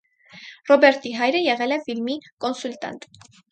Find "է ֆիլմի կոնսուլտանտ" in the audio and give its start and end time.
1.77-3.09